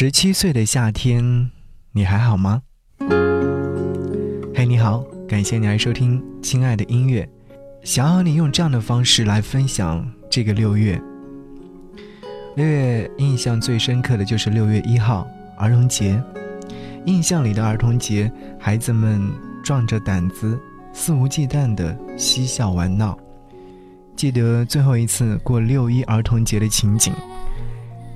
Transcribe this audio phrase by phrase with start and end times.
[0.00, 1.50] 十七岁的夏天，
[1.92, 2.62] 你还好吗？
[4.54, 7.22] 嘿，你好，感谢你来收听《亲爱的音乐》，
[7.86, 10.98] 想和你用这样的方式来分享这个六月。
[12.56, 15.28] 六月印象最深刻的就是六月一号
[15.58, 16.18] 儿童节，
[17.04, 19.20] 印象里的儿童节，孩子们
[19.62, 20.58] 壮着胆子，
[20.94, 23.18] 肆无忌惮的嬉笑玩闹。
[24.16, 27.12] 记得最后一次过六一儿童节的情景。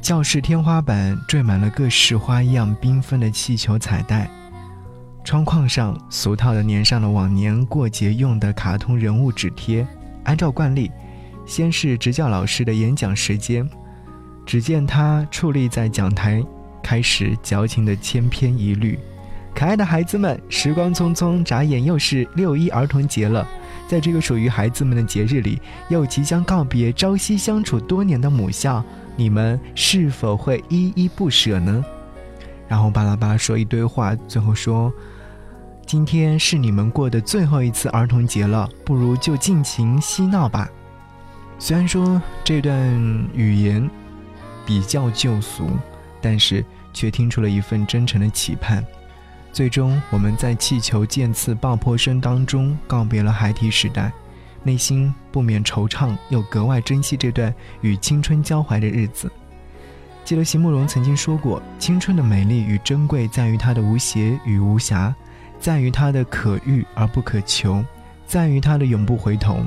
[0.04, 4.30] 教室天花板缀满了各式花样缤纷的气球彩带，
[5.24, 9.86] 窗框上俗套的粘上了往年过节用的卡通人物纸贴。
[10.24, 10.92] 按照惯例，
[11.46, 13.66] 先是执教老师的演讲时间，
[14.44, 16.44] 只见他矗立在讲台，
[16.82, 18.98] 开始矫情的千篇一律
[19.56, 23.48] ：“可爱的孩子们，时光匆匆，眨眼又是六一儿童节了。
[23.88, 28.84] 在这个属于孩子们的节日里，又即将告别朝夕相处多年的母校。”
[29.16, 31.84] 你们是否会依依不舍呢？
[32.66, 34.92] 然后巴拉巴拉说一堆话，最后说
[35.86, 40.68] ：“今天是你们过的最后一次儿童节了，不如就尽情嬉闹吧。”
[41.58, 42.76] 虽然说这段
[43.34, 43.88] 语言
[44.66, 45.70] 比较旧俗，
[46.20, 48.84] 但是却听出了一份真诚的期盼。
[49.52, 54.10] 最终，我们在气球渐次爆破声当中告别了孩提时代。
[54.64, 59.30] 内心不免惆怅，又格外珍惜这段与青春交怀的日子。
[60.24, 65.14] 记得席慕容曾经说过：“青春的美丽与珍贵，在于它的无邪与无瑕，
[65.60, 67.84] 在于它的可遇而不可求，
[68.26, 69.60] 在于它的永不回头。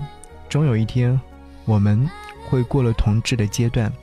[0.49, 1.19] 终有一天，
[1.65, 2.09] 我们
[2.49, 3.93] 会过了童稚的阶段，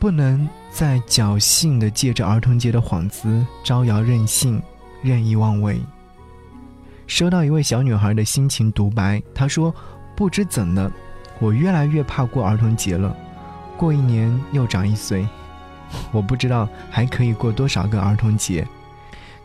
[0.00, 4.60] 不能再侥幸地借着儿童节的幌子招摇任性、
[5.02, 5.80] 任意妄为。”
[7.06, 9.74] 收到一位小女孩的心情独白，她说
[10.16, 10.90] ：“不知怎的，
[11.38, 13.14] 我越来越怕过儿童节了。
[13.76, 15.26] 过一年又长一岁，
[16.12, 18.66] 我不知道还可以过多少个儿童节。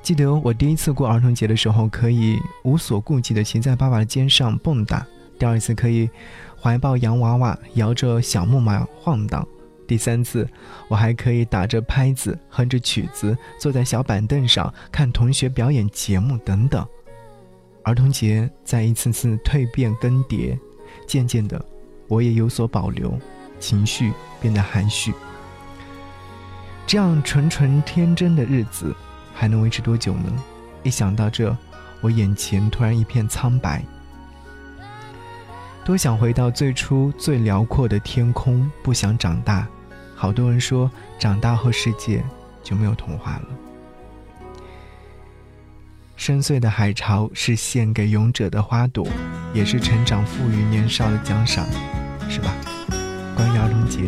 [0.02, 5.02] 记得我第一次过儿童节的时候，可以无所顾忌的骑在爸爸的肩上蹦跶；
[5.38, 6.10] 第二次可以
[6.60, 9.44] 怀抱洋娃娃，摇着小木马晃荡；
[9.86, 10.48] 第三次，
[10.88, 16.88] 我还可以打着拍子，哼着曲子，坐在小板凳上看同学表演节目等等。”
[17.90, 20.56] 儿童节在一次次蜕变更迭，
[21.08, 21.60] 渐渐的，
[22.08, 23.18] 我也有所保留，
[23.60, 25.12] 情绪变得含蓄。
[26.86, 28.96] 这样纯纯天真的日子，
[29.34, 30.32] 还能维持多久呢？
[30.84, 31.58] 一想到这，
[32.00, 33.84] 我眼前突然一片苍白。
[35.84, 39.68] 多想回到最初最辽阔的天空，不想长大。
[40.16, 42.24] 好多人说，长大后世界
[42.62, 43.48] 就没有童话了。
[46.20, 49.08] 深邃的海潮是献给勇者的花朵，
[49.54, 51.66] 也是成长赋予年少的奖赏，
[52.30, 52.54] 是吧？
[53.34, 54.02] 关于儿童节，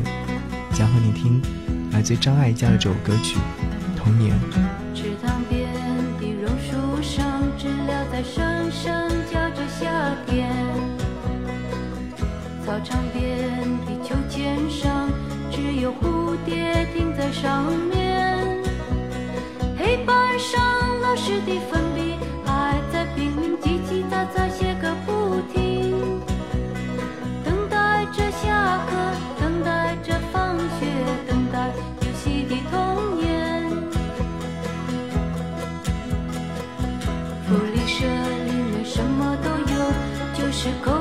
[0.74, 1.42] 将和你听
[1.94, 3.38] 来自张艾嘉的这首歌曲
[3.98, 4.36] 《童年》。
[4.94, 5.70] 池塘边
[6.20, 10.50] 的榕树上，知了在声声叫着夏天；
[12.66, 15.10] 操场边的秋千上，
[15.50, 18.12] 只有蝴蝶停在上面。
[19.80, 20.62] 黑板上
[21.02, 21.60] 老师的
[24.34, 26.22] 在写个不停，
[27.44, 28.92] 等待着下课，
[29.40, 30.88] 等待着放学，
[31.28, 31.69] 等待
[32.02, 33.70] 游戏的童年。
[37.47, 38.06] 福利社
[38.46, 39.75] 里面什么都有，
[40.34, 41.01] 就是狗。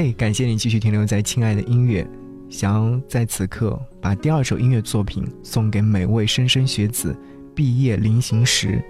[0.00, 2.08] 嘿感谢你继续停留在亲爱的音乐。
[2.48, 7.12] 想要在此刻把第二首音乐作品送给每位莘莘学子，
[7.52, 8.80] 毕业临行时。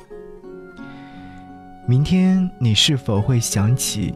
[1.87, 4.15] 明天你是否会想起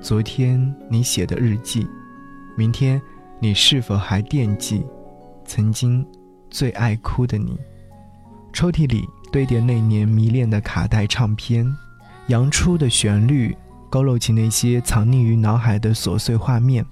[0.00, 1.84] 昨天你写的日记？
[2.56, 3.02] 明天
[3.40, 4.86] 你是否还惦记
[5.44, 6.06] 曾经
[6.48, 7.58] 最爱哭的你？
[8.52, 9.02] 抽屉里
[9.32, 11.66] 堆叠那年迷恋的卡带唱片，
[12.28, 13.52] 扬出的旋律
[13.90, 16.86] 勾勒起那些藏匿于脑海的琐碎画面。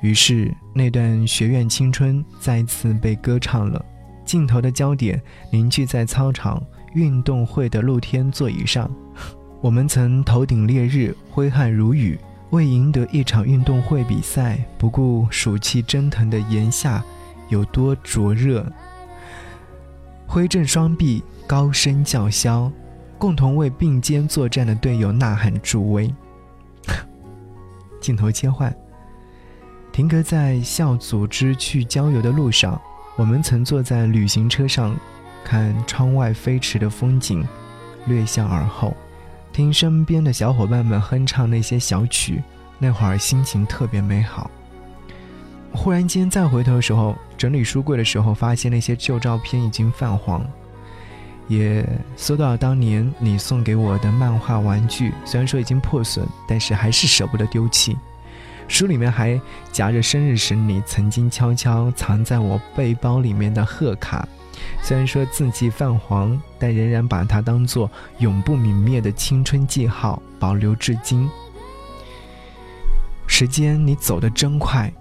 [0.00, 3.84] 于是，那段学院青春再次被歌唱了。
[4.24, 5.20] 镜头的焦点
[5.52, 6.62] 凝聚在操场
[6.94, 8.90] 运动会的露天座椅上，
[9.60, 12.18] 我们曾头顶烈日，挥汗如雨，
[12.50, 17.04] 为赢得一场运动会比赛，不顾暑气蒸腾的炎夏
[17.48, 18.64] 有多灼热，
[20.26, 22.72] 挥振双臂，高声叫嚣，
[23.18, 26.10] 共同为并肩作战的队友呐喊助威。
[28.00, 28.74] 镜头切换。
[29.92, 32.80] 停格在校组织去郊游的路上，
[33.16, 34.96] 我们曾坐在旅行车上，
[35.44, 37.46] 看窗外飞驰的风景，
[38.06, 38.96] 略向耳后，
[39.52, 42.42] 听身边的小伙伴们哼唱那些小曲，
[42.78, 44.50] 那会儿心情特别美好。
[45.72, 50.44] 忽然间再回头的时候，整理书柜的时候，发现那些旧照片已经泛黄，
[51.50, 51.84] 也
[52.16, 57.96] 搜到当年你送给我的漫画玩具，虽然说已经破损，但是还是舍不得丢弃。
[58.68, 59.38] 书里面还
[59.72, 64.28] 夹着生日时你曾经悄悄藏在我背包里面的贺卡，
[64.80, 71.28] 虽然说字迹泛黄，但仍然把它当做永不泯灭的青春记号保留至今。
[73.26, 74.92] 时间你走得真快，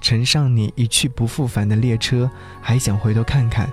[0.00, 2.30] 乘上你一去不复返的列车，
[2.62, 3.68] 还想回头看看，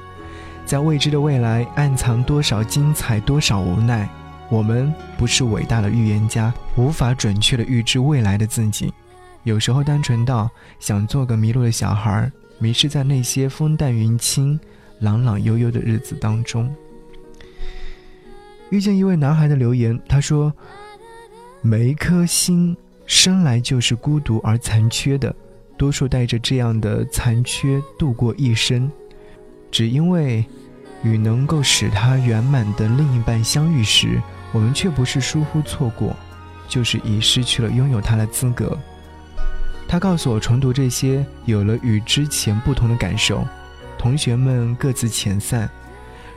[0.65, 4.09] 在未知的未来暗藏多少精彩，多少无奈。
[4.49, 8.91] 我们不是伟大的预言家，无法准确的预知未来的自己。
[9.43, 14.59] 有时候单纯到想做个迷路的小孩，迷失在那些风淡云轻、
[14.99, 16.73] 朗朗悠悠的日子当中。
[18.71, 20.51] 遇见一位男孩的留言，他说
[21.61, 22.75] ：“每一颗心
[23.05, 25.33] 生来就是孤独而残缺的，
[25.77, 28.91] 多数带着这样的残缺度过一生，
[29.75, 30.45] 只因为
[31.03, 34.21] 与能够使他圆满的另一半相遇时，
[34.53, 36.15] 我们却不是疏忽错过，
[36.65, 38.79] 就是已失去了拥有他的资格。”
[39.85, 43.45] 他告诉我，重读这些有了与之前不同的感受。
[43.97, 45.69] 同学们各自遣散，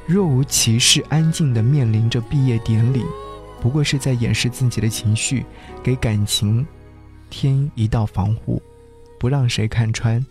[0.05, 3.05] 若无其事，安静地面临着毕业典礼，
[3.61, 5.47] 不过是在掩饰自己的情绪，
[5.81, 6.67] 给感情
[7.31, 8.61] 添一道防护，
[9.17, 10.27] 不让谁看穿。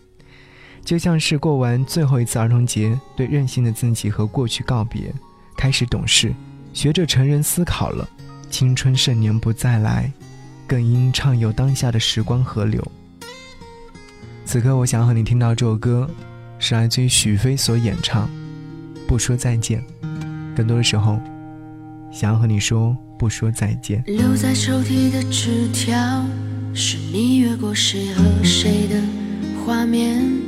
[0.88, 5.12] 就像是过完最后一次儿童节，对任性的自己和过去告别，
[5.54, 6.34] 开始懂事，
[6.72, 8.08] 学着成人思考了。
[8.48, 10.10] 青春盛年不再来，
[10.66, 12.82] 更应畅游当下的时光河流。
[14.46, 16.08] 此刻，我想和你听到这首歌，
[16.58, 18.26] 是来自于许飞所演唱
[19.06, 19.84] 《不说再见》。
[20.56, 21.20] 更多的时候，
[22.10, 24.02] 想要和你说不说再见。
[24.06, 26.24] 留在抽屉的纸条，
[26.72, 28.98] 是你越过谁和谁的
[29.66, 30.47] 画面。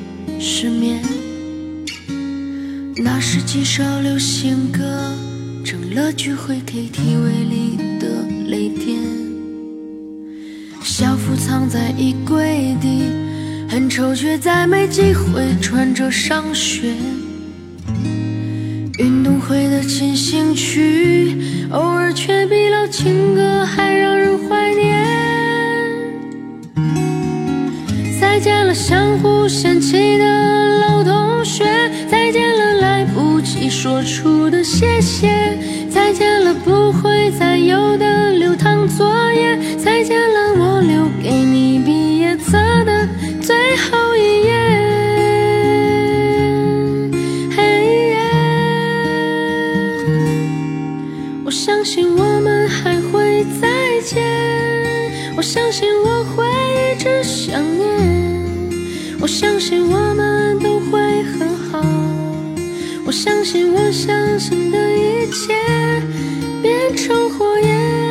[0.43, 0.99] 失眠。
[2.97, 5.13] 那时几首流行歌，
[5.63, 8.99] 成了聚会 KTV 里的泪点。
[10.83, 13.03] 校服藏在衣柜底，
[13.69, 16.95] 很丑，却再没机会穿着上学。
[18.97, 21.37] 运动会的进行曲，
[21.69, 23.41] 偶尔却比老情歌
[29.51, 31.65] 嫌弃的老同学，
[32.09, 35.57] 再见了，来不及说出的谢谢，
[35.89, 43.05] 再见了，不会再有的流淌作业，再见了，我留给你毕业册的
[43.41, 44.53] 最后一页。
[47.53, 47.61] 嘿
[48.07, 48.17] 耶，
[51.43, 53.67] 我相信我们还会再
[54.05, 54.23] 见，
[55.35, 56.45] 我相信我会
[56.93, 57.90] 一直想念。
[59.21, 61.79] 我相信我们都会很好。
[63.05, 65.53] 我相信我相信的一切
[66.63, 68.10] 变成火焰，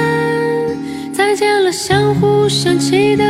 [1.31, 3.23] 再见了，相互嫌弃的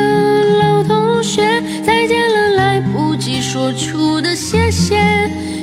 [0.58, 4.98] 老同学，再见了，来不及说出的谢谢，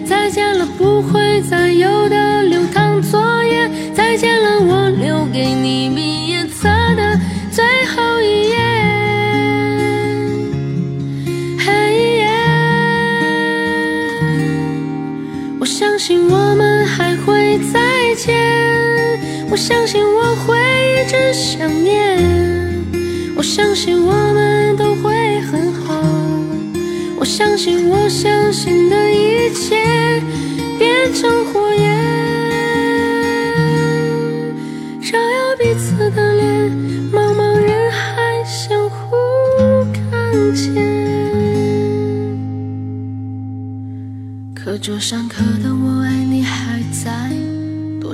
[0.07, 5.89] 再见了，不会再有的流淌作业，再见了，我留给你
[19.59, 22.17] 相信我会一直想念，
[23.37, 26.01] 我相信我们都会很好，
[27.19, 30.23] 我相信我相信的一切
[30.79, 31.93] 变成火焰，
[35.03, 36.71] 照耀彼此的脸，
[37.13, 39.17] 茫茫人海相互
[39.93, 40.73] 看见。
[44.55, 47.33] 课桌上刻的我爱你还在，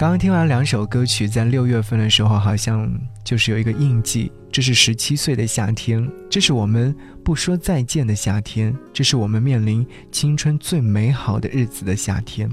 [0.00, 2.90] 刚刚听完两首歌曲，在六月份的时候，好像
[3.22, 4.32] 就是有一个印记。
[4.50, 12.50] 这是十七岁的夏天，这是我们不说再见的夏天，这是我们面临青春最美好的日子的夏天。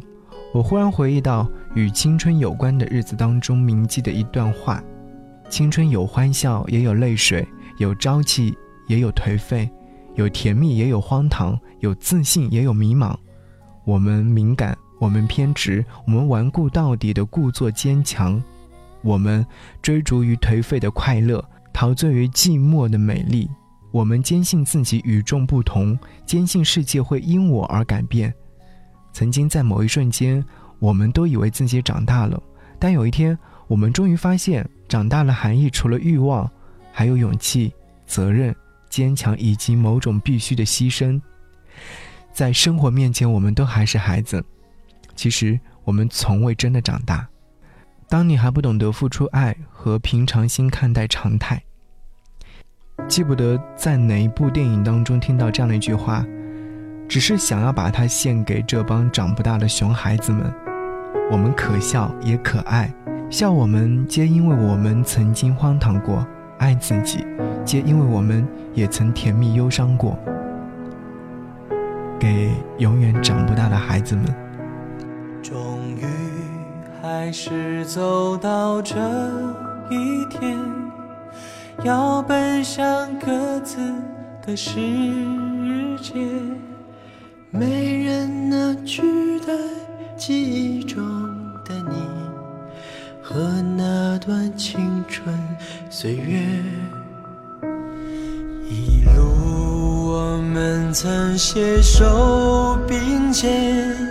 [0.54, 4.84] 我忽然回忆到与青春有关的日子当中铭记的一段话：
[5.50, 8.54] 青春有欢笑，也有泪水，有朝气，
[8.88, 9.72] 也有颓废，
[10.16, 13.16] 有甜蜜，也有荒唐，有自信，也有迷茫。
[13.86, 14.77] 我们敏感。
[15.00, 18.42] 我们偏执，我们顽固到底的故作坚强，
[19.01, 19.46] 我们
[19.82, 23.50] 追逐于颓废的快乐，陶醉于寂寞的美丽。
[23.92, 28.34] 我们坚信自己与众不同，坚信世界会因我而改变。
[29.13, 30.44] 曾经在某一瞬间，
[30.80, 32.42] 我们都以为自己长大了，
[32.77, 33.38] 但有一天，
[33.68, 36.50] 我们终于发现，长大了含义除了欲望，
[36.92, 37.74] 还有勇气、
[38.06, 38.56] 责任、
[38.89, 41.20] 坚强以及某种必须的牺牲。
[42.34, 44.44] 在生活面前，我们都还是孩子。
[45.18, 47.28] 其实我们从未真的长大。
[48.08, 51.62] 当你还不懂得付出爱和平常心看待常态，
[53.08, 56.26] 记不得在哪一部电影当中听到这样的一句话，
[57.10, 60.54] 只是想要把它献给这帮长不大的熊孩子们。
[61.30, 62.94] 我们可笑也可爱，
[63.30, 66.26] 笑我们皆因为我们曾经荒唐过；
[66.60, 67.26] 爱自己，
[67.66, 70.18] 皆因为我们也曾甜蜜忧伤过。
[72.18, 74.47] 给永远长不大的孩子们。
[75.41, 76.06] 终于
[77.01, 78.96] 还是走到这
[79.89, 80.58] 一天，
[81.84, 83.77] 要奔向各自
[84.46, 84.72] 的世
[86.01, 86.13] 界。
[87.50, 89.53] 没人能取代
[90.17, 91.01] 记忆中
[91.65, 91.96] 的你
[93.24, 95.34] 和那段青春
[95.89, 96.39] 岁月。
[98.70, 104.07] 一路我们曾携手并肩。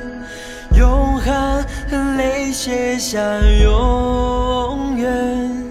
[2.67, 3.21] 写下
[3.63, 5.65] 永远，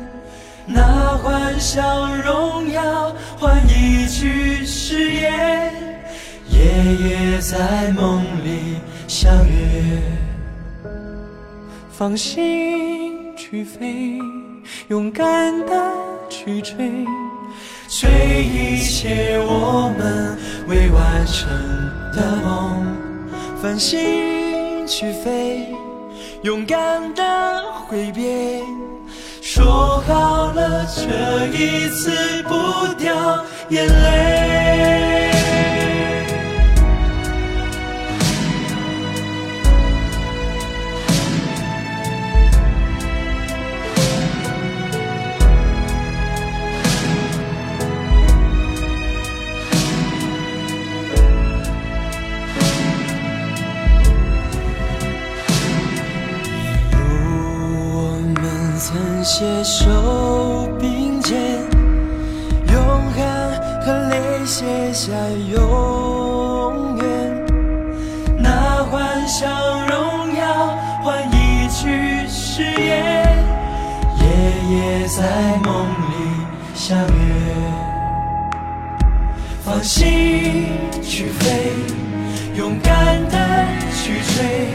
[0.66, 1.84] 那欢笑
[2.24, 5.74] 荣耀换一句誓言，
[6.48, 6.64] 夜
[6.96, 8.78] 夜在梦里
[9.10, 10.02] 相约。
[11.92, 14.18] 放心去飞，
[14.88, 15.92] 勇敢的
[16.30, 17.06] 去追，
[17.90, 20.38] 追一切我们
[20.70, 21.50] 未完成
[22.14, 22.86] 的梦。
[23.62, 24.34] 放心。
[24.88, 25.76] 去飞，
[26.44, 28.62] 勇敢的挥别，
[29.42, 35.25] 说好了这一次不掉眼泪。
[59.38, 59.90] 携手
[60.80, 61.36] 并肩，
[62.72, 63.22] 用汗
[63.82, 64.64] 和泪写
[64.94, 65.12] 下
[65.52, 67.46] 永远。
[68.40, 69.52] 那幻想
[69.88, 73.28] 荣耀换一句誓言，
[74.22, 74.26] 夜
[74.70, 76.14] 夜在梦里
[76.74, 77.12] 相约。
[79.66, 80.70] 放心
[81.04, 81.74] 去飞，
[82.56, 83.68] 勇敢的
[84.02, 84.14] 去。
[84.38, 84.75] 追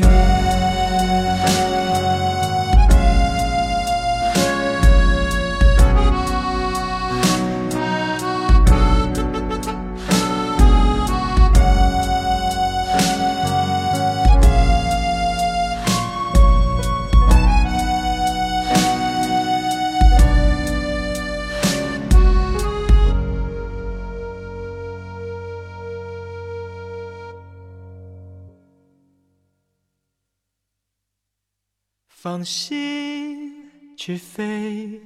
[32.31, 33.53] 放心
[33.97, 35.01] 去飞，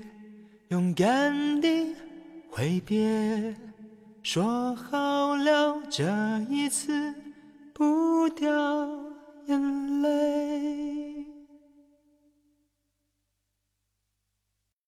[0.67, 1.95] 勇敢地
[2.51, 3.51] 挥别，
[4.21, 6.05] 说好了这
[6.51, 7.15] 一次
[7.73, 8.51] 不掉
[9.47, 11.14] 眼泪。